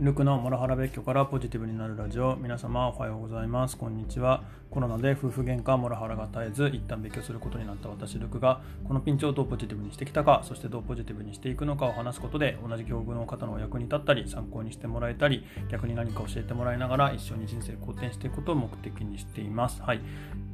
[0.00, 2.36] ルクのモラハラ別居からポジティブになるラジオ。
[2.36, 3.76] 皆様おはようございます。
[3.76, 4.44] こんにちは。
[4.70, 19.82] コロナで夫婦喧嘩モラハラが絶えず一旦別居することになった私ルクがこのピンチをどうポジティブにしてきたかそしてどうポジティブにしていくのかを話すことで同じ境遇の方のお役に立ったり参考にしてもらえたり逆に何か教えてもらいながら一緒に人生を好転していくことを目的にしています。
[19.82, 20.00] はい、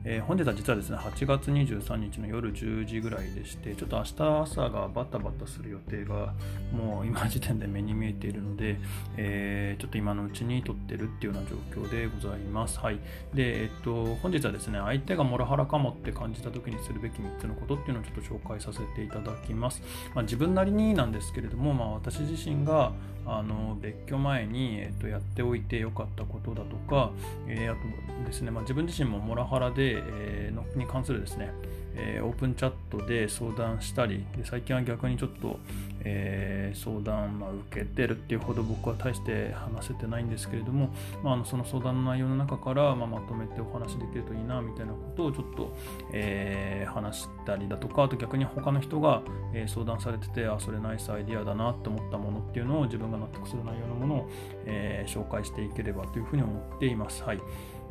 [0.06, 6.34] えー、本日は実はですね8月23日の夜10時ぐらいでしてちょっと明日朝がバタバタする予定が
[6.72, 8.78] もう今時点で目に見えているので、
[9.16, 12.78] えー、ちょっと今のうちに撮ってるっていうような状況でございます。
[12.78, 12.98] はい。
[13.32, 19.82] で、えっと、本日はですね、相手がモラハラかもって感じた時にするべき3つのことっていうのをちょっと紹介させていただきます。
[20.14, 22.92] まあ、自分なりになんですけれども、まあ、私自身が
[23.26, 27.10] あの別居前に、えっと、やっておいてよかったことだとか、
[27.48, 31.52] えー、あとですね、まあ、自分自身もモラハラで、え、のに関するですね、
[31.96, 35.58] え、オープンチャットで相談したりで最近は逆にちょっと、
[36.00, 40.90] え、相談、ま、受けてるっていうほど僕は大して話せてないんですけれども、
[41.22, 45.76] まあ、のその相談の内容の中から、ま、まとめてお話できるといいなみたいなことをちょっと、
[46.12, 54.30] え、話したりだとかあと逆に他の人が、え相談されててあそれナイスアイディアだなって思ったものっていうのを自分が納得する内容のものを、
[54.66, 57.22] え紹介していければというふうに思っています。
[57.22, 57.40] はい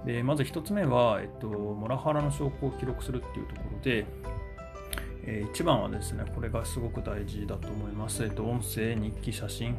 [0.05, 4.05] でまず1つ目は、えっと、モラハラの証拠を記録するっていうところで、
[5.25, 8.23] えー、一番はですね、これがすごく大事だと思います。
[8.23, 9.75] えっと、音声、日記、写真、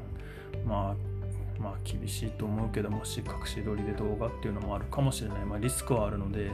[0.66, 1.13] まあ、
[1.58, 6.50] まあ、厳しいと思うけどもし隠し撮りで動画っていうのもあるかもしれない、まあ、リスクはあるので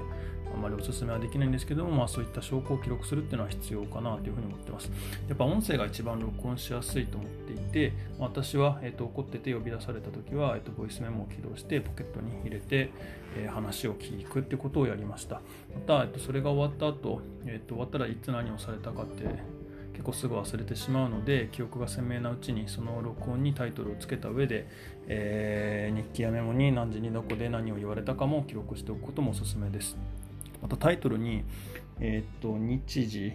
[0.52, 4.90] あまりお勧めはできないんですけども、まあ、そういった証拠を記録するっていうのは必要かなというふうに思ってます。
[5.28, 12.90] やっぱ音声が一番録音しやすいと思っていて、私は、えーと、怒ってて呼び出された時は、えーと、ボイスメモを起動してポケットに入れて、
[13.36, 15.40] えー、話を聞くってことをやりました。
[15.74, 19.59] また、えーと、それが終わった後、えー、と終わったらいつ何をされたかって
[20.00, 24.66] 結構すぐ忘れてしまうので記憶が鮮明なうちにその録音にタイトルをつけた上で、
[25.08, 29.98] えー、日記やメモに何時にどこで何を言われたかも記録しておくこともおすすめです。
[30.62, 31.44] またタイトルに、
[32.00, 33.34] えー、っと日時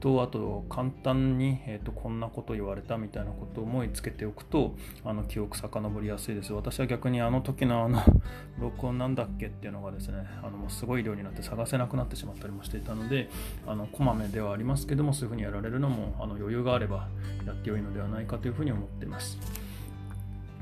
[0.00, 4.74] とあと簡単に、えーと、こんなこと言われたみたいなことを思いつけておくと
[5.04, 8.02] あの記憶遡りやすいです私は逆にあの時のあの
[8.60, 13.28] 録音なんだっけっていうのがですねあのすごい量になって探せなくなってしまったりもしていたので
[13.66, 17.08] あのこまめではありますけどもそういうふうにやられるのもあの余裕があれば
[17.46, 19.65] やってよいのではないかというふうに思っています。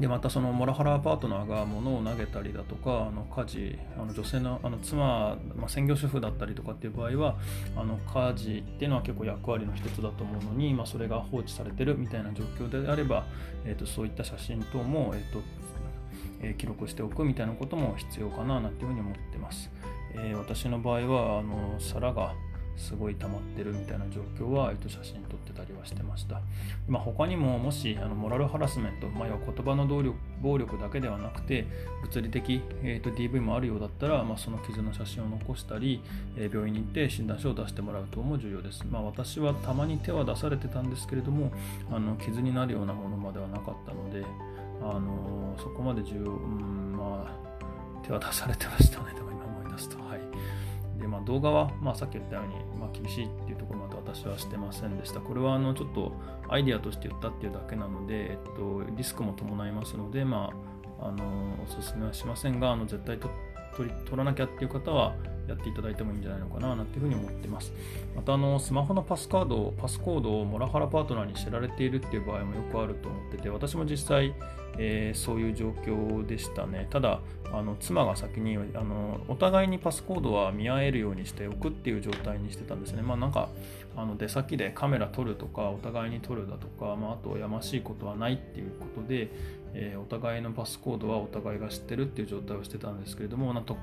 [0.01, 7.37] でまたそのモラハラパートナーが物を投げたりだとかあの家事あの女性のあの妻、まあ、専業主婦だったりとかっていう場合は
[7.77, 13.25] あの家事っていうのは結構役割の一つだと思うのに、まあ、それが放置されてるみたいな状況であれば、
[13.65, 15.43] えーと、そういった写真等も、えーと
[16.43, 19.71] えー、記録しておくみたいなことも必要かななんていうふうに思ってます。
[20.17, 22.35] えー、私の場合はあの皿が
[22.77, 26.41] すごい溜まってるみたいな状況は、えっと、写真撮ってたりはしてました。
[26.89, 31.67] まあ、他にももしあのモラルハラスメント、まあ、要は言葉の暴力暴力だけではなくて
[32.03, 36.03] 物理的、えっと、DV もあるようだったら、まあ、その傷の写真を残したり、
[36.37, 38.85] えー、病院に行って診断書を出してもらうとも重要です。
[38.91, 41.53] まあ、私はたまに手は出されてたんですけれども
[41.91, 44.25] あの傷になるようなものまではなかったので、
[44.83, 49.25] あのそこまで重要、うん、まあ手は出されてましたね。
[51.25, 55.21] 動画は、まあ、さっき言ったように、まあ、厳しいっていうところまで私はしてませんでした。
[55.21, 56.13] これはあのちょっと
[56.49, 60.51] アイデアとして言ったっていうだけなので、えっと、リスクも伴いますので、ま
[61.01, 63.31] あ、あのおすすめはしませんが、あの絶対と
[63.77, 65.15] 取り取らなきゃっていう方は
[65.49, 67.73] やっていただいてもいいんじゃないのかななんていうふうに思ってます。
[68.17, 74.35] またあのスマホのパスカード、パスコードをモラハラパートナーに知られているっていう場合もよくあると思ってて、私も実際、
[74.79, 76.89] えー、そういう状況でしたね。
[76.91, 77.21] ただ、
[77.53, 83.03] あの妻が先にあのお互いにパスコードは見合えるようにしておくっていう状態にしてたんですね。
[83.03, 83.49] まあなんか
[83.97, 89.31] あの出先でカメラ撮るとかお互いに撮るだとか、まあ、あとやましいことはないっていうことで、
[89.75, 93.77] えー、お互いのパスコードはお互いが知ってるっていう状態をしてたんですけれどもなんと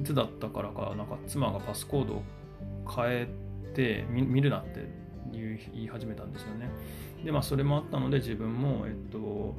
[0.00, 2.22] いつだったからかなんか妻がパスコードを
[2.94, 3.28] 変え
[3.74, 4.88] て見るなって
[5.32, 6.68] 言い始めたんですよね。
[7.24, 9.54] でまあそれもあったので自分もえっと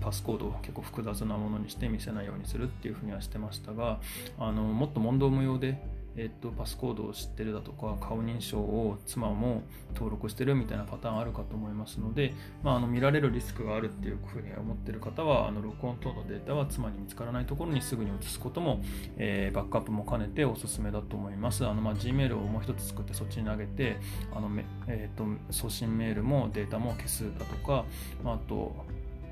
[0.00, 4.00] パスコードを結構複雑なものにして見せないようにするっていうふうにはしてましたが
[4.38, 5.80] あのもっと問答無用で
[6.20, 9.62] えっと、パスコードを知ってるだとか顔認証を妻も
[9.94, 18.82] 登録してるみたいなパターンあるかと思いますので、まあ、あの見られるリスクがあるっていうふうに思ってる方はあの録音等のデータは妻に見つからないところにすぐに移すことも、
[19.16, 21.66] えー、バックアップも兼ねておすすめだと思います。
[21.66, 23.96] あの、ま、Gmail をもう一つ作ってそっちに投げて
[24.34, 24.50] あの、
[24.88, 27.86] えーと、送信メールもデータも消すだとか、
[28.22, 28.84] まあ、あと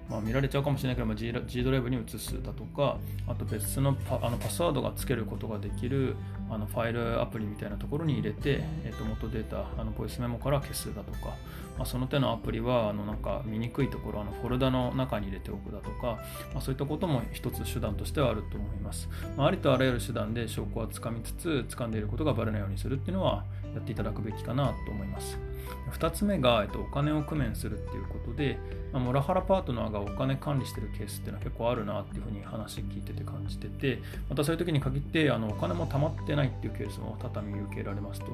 [0.08, 6.16] まあ、見られちゃうかもしれないけど、まあ、G, G ドライブに移すだとかあと別のパあのパスワードがつけることができる
[6.50, 11.36] あのファイルアプリみたいなところに入れて、えー、と元データあのボイスメモから消すだとか、
[11.76, 16.18] まあ、その手のアプリはあのなんか見にくいところあのフォルダの中に入れておくだとか、
[16.54, 23.44] まあ、そういったことも一つ手段としてはあると思います、まあ、ありとあらゆる手段で証拠はつかみつつ掴んでいることがバレないようにするっていうのは
[23.74, 25.47] やっていただくべきかなと思います。
[25.92, 28.58] 2つ目が、えっと、お金を工面するっていうことで、
[28.92, 38.26] まあ、モラハラパートナーがお金管理してるケースっていうのは結構あるなっていうふうに話聞いてて感じてて、またそういう時に限ってあのお金も貯まってないっていうケースも多々見受けられますと。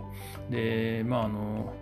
[0.51, 1.75] で、まああの、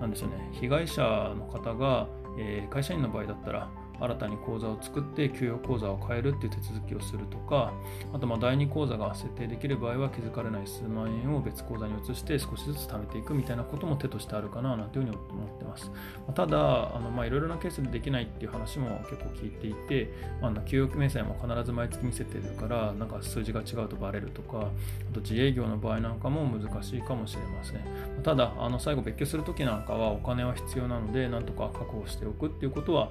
[0.00, 1.02] なんでしょうね、被害者
[1.36, 2.08] の方が、
[2.38, 3.68] えー、会社員の場合だったら、
[4.00, 7.72] 新たに口座を作って給与口座を変えるっていう手続きをするとか
[8.12, 15.90] あとまあ第二口座が設定できる場合は気づかれない数万円を別口座に移して少しずつ貯めていくみたいなことも手としてあるかななんていうふうに思ってます。
[16.34, 16.92] ただ
[17.26, 24.70] いろいろなケースでできないっていう話も結構聞いていて、まあ、給与明細も必ず毎月見せてるからなんか数字が違うとバレるとか
[25.10, 27.80] あと自営業の場合なんかも難しいかもしれません。
[28.22, 33.10] ただあの最後別居するときなんかはお金は必要なのでなんとか確保しておくっていうことは、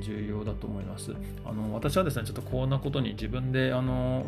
[0.00, 1.14] 重要重要だと思います。
[1.44, 4.26] あの私はですね、ちょっとこんなことに自分であの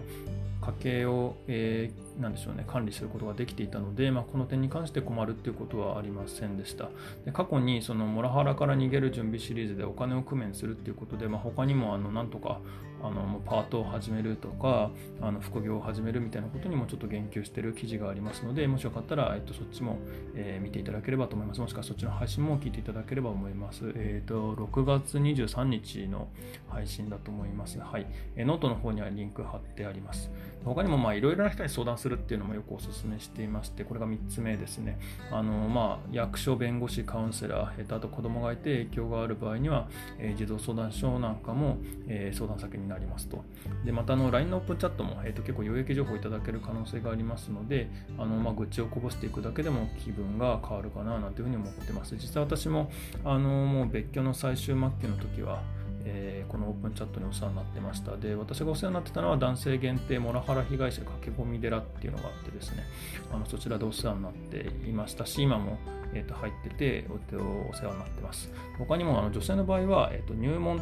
[0.60, 6.88] 家計を、えーなんでしょうね、管理することができていたので、まあ、この点に関して困るっていうことはありませんでした。
[7.24, 12.60] で過去にそのモラハラから逃げる準備シリーズでお金を工面するっていうことで、まあ、他にもあのなんとか
[13.02, 14.90] あのパートを始めるとか
[15.20, 19.98] あの副業を始めるみたいなことにもちょっと言及している記事がありますので、もしよかったら、えっと、そっちも、
[20.34, 21.60] えー、見ていただければと思います。
[21.60, 23.92] もしくはそっちの配信も聞いていただければ思います。
[23.96, 26.28] えっ、ー、と、6月23日の
[26.68, 27.78] 配信だと思います。
[27.78, 28.06] はい。
[28.36, 30.30] え、ノートの方にはリンク貼ってあります。
[30.64, 34.98] 他にもいろいろな人に相談するっていうのもよくお勧めしていまして、これが3つ目ですね。
[35.30, 39.88] あのまあ、役所、弁護士、カウンセラー、えー、とあと子供がいて影響がある場合には、
[40.18, 41.78] えー、児童相談所なんかも、
[42.08, 43.44] えー、相談先になりますと。
[43.84, 52.14] でまたあの LINE のオープンチャットも、えー、と結構有益情報をいただける可能性がありますので、あのまあ、愚痴をこぼしていくだけでも気分が変わるかななんていうふうに思ってます。
[52.14, 52.90] 実際私も
[53.24, 55.62] あのもう別居の最終末期の時は、
[56.04, 58.16] えー、このオープンチャットにお世話になってました。
[58.16, 62.84] で、私がお世話になってたのは男性限定モラハラ被害者駆け込み寺っていうのがあってですね、
[63.32, 65.78] あのそちらでお世話になっていましたし、今も、
[66.14, 68.50] えー、と入っててお世話になってます。
[68.78, 70.80] 他にもあの女性の場合は、えー、と入門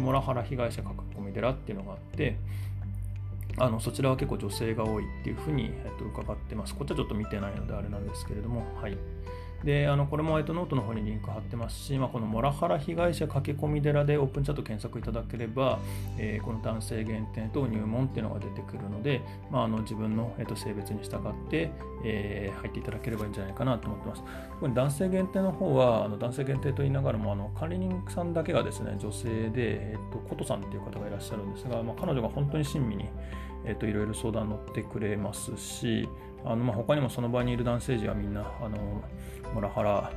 [0.00, 2.36] モラハラ被害者書き込み寺っていうのがあって、
[3.58, 6.74] あのそちらは結構女性が多いっていうふうに、えっと、伺ってます。
[6.74, 8.96] こっちはちょっと見てないのであれなんですけれども、はい。
[9.64, 15.78] で、あのこれも、えっと、ノートの方にリンク貼ってますし、まあ、このモラハラ被害者駆け込み寺でオープンチャット検索いただければ、
[16.18, 21.70] えー、この男性限定と入門っていうのが出てくるので、まあ、あの自分の、えっと、性別に従って、
[22.04, 24.22] えー、入っていただければいいんじゃないかなと思ってます。
[24.60, 33.08] これ男性限定の方は、あの男性限定と言いながらも、あの管理人さんだけがですね、女性で、えっと、琴さんっていう方がいらっしゃるんですが、まあ、彼女が本当に親身に、
[33.64, 36.08] えっと、いろいろ相談乗ってくれますし、
[36.44, 39.04] あのまあ、他にもその場にいる男性陣はみんな、あの
[39.54, 40.12] モラハラ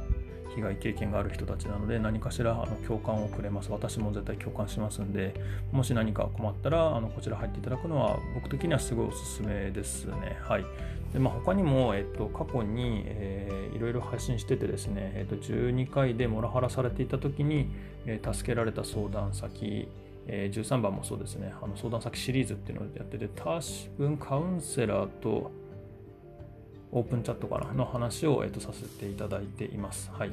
[0.55, 3.71] 被害経験がある人たちなので何かしらあの共感をくれます。
[3.71, 5.33] 私も絶対共感しますんで
[5.71, 10.37] もし何か困ったらあのこちら入っていただくのは僕的にはすごいおすすめですね。
[10.41, 10.65] はい。
[11.13, 17.69] でまあ、他にも、えっと、過去に、えー、いろいろ配信しててですね、えっと、12回でモラハラされていた時に、
[18.05, 19.87] えー、助けられた相談先
[20.27, 23.59] えー、13番もそうですね、あの相談先シリーズっていうのをやってて、多
[23.97, 25.51] 分カウンセラーと
[26.91, 30.09] オープンチャットからの話を、えー、とさせていただいています。
[30.13, 30.31] はい。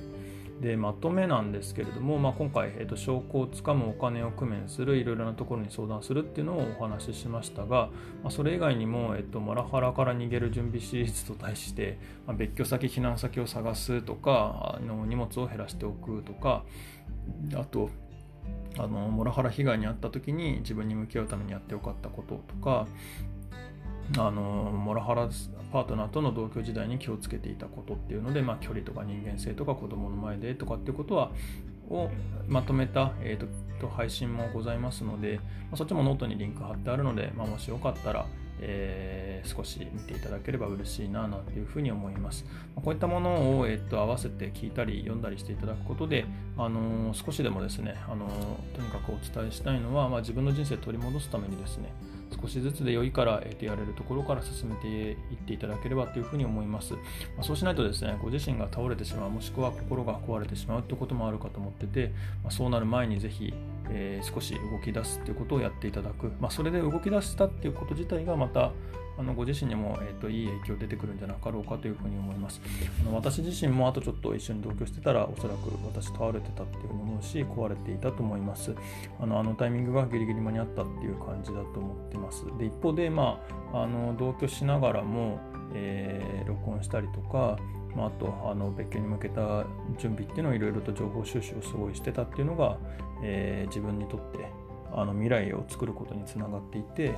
[0.61, 7.90] で、まとめなんですけれども、まあ、今回、えー、と証拠をつかむお金を工面する、いろいろなところに相談するっていうのをお話ししましたが、
[8.23, 16.62] まあ、それ以外にも、えー、とモラハラから逃げる準備シリーズと題して、まあ、別居先、避難先を探すとか、あの荷物を減らしておくとか、
[17.55, 17.90] あと、
[18.78, 22.87] あのモラハラ被害に遭った時に自分に向き合うためにやってよかったこととか
[24.18, 25.28] あのモラハラ
[25.72, 31.30] パートナーとの同居時代に気をつけていたことっていうので、まあ、距離とか人間性とか子供の前でとかっていうことは
[31.88, 32.11] を
[32.46, 38.26] まとめた、えーと、配信もございますので、まあ、そっちもノートにリンク貼ってあるので、まあ、もしよかったら、
[38.61, 42.44] えー、少し見ていただければ嬉しいななんていうふうに思います。
[42.76, 51.92] こういったものを、えーと、合わせて聞いたり読んだりしていただくことで、あのー、少しでもですね、あのー、とにかくお伝えしたいのは、まあ、自分の人生を取り戻すためにですね、
[52.41, 56.95] 少しずつで良いから、えー、とやれるところから進めていっていただければというふうに思います。
[56.95, 57.01] ま
[57.41, 62.12] あ、そうしないとですね、ご自身が倒れてしまう、もしくは心が壊れてしまうということもあるかと思ってて、
[62.43, 63.53] まあ、そうなる前にぜひ、
[63.91, 68.73] えー、少し動き出すということをやっていただく、まあ、それで動き出したっていうこと自体がまた
[69.19, 72.61] あのご自身にも、えーと、いい影響出てくるんじゃなかろうかというふうに思います。
[73.01, 78.75] あの私自身もあとちょっと一緒に同居してたらおそらく私倒れてたっていうふうに思うし壊れていたと思います。
[79.21, 82.47] あのあのタイミングがギリギリ間に合ったっていう感じだと思ってます。
[82.59, 83.41] で一方で、ま
[83.73, 85.41] あ、あの同居しながらも、
[85.75, 87.59] えー、録音したりとか
[87.95, 89.64] まあ、あとあの別居に向けた
[89.99, 92.79] 準備っていうのをいろいろと情報収集をすごいしてたっていうのが、
[93.23, 94.47] えー、自分にとって
[94.95, 97.14] あの未来を作ることにつながっていて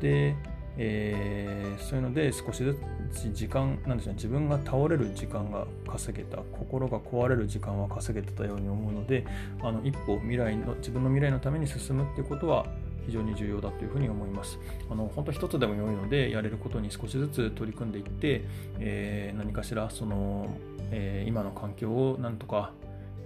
[0.00, 0.34] で
[0.76, 2.76] えー、そういうので少しず
[3.12, 9.24] つ時間なんでしょうね自分が倒れる時間が稼げた心が壊れる時間は稼げてたように思うので
[9.62, 12.66] あの一歩未来の自分の未来のために進むっていうことは
[13.06, 14.58] 非常に重要だというふうに思います。
[14.90, 18.44] あの本当一つでも良いのでやれることに少しずつ取り組んでいって、
[18.78, 20.48] えー、何かしらその、
[20.90, 22.72] えー、今の環境をなんとか、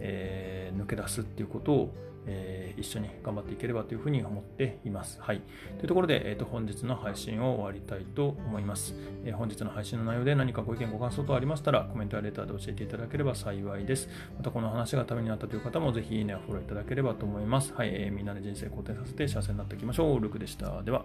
[0.00, 1.94] えー、抜け出すっていうことを
[2.28, 5.20] えー、一緒に頑張っていければというふうに思っています。
[5.20, 5.40] はい。
[5.78, 8.94] というところで、えーと、本日の配信を終わりたいと思います、
[9.24, 14.08] えー、本日の配信の内容で何かご意見、ご感想等ありましたら、コメントやレターで教えていただければ幸いです。
[14.36, 17.72] また、この話がためになったという方も、ぜひいいねやフォローいただければと思います。
[17.74, 17.90] はい。
[17.92, 20.20] えー、みんなで人生肯定させて幸せになっていきましょう。
[20.20, 20.82] ルクでした。
[20.82, 21.04] では。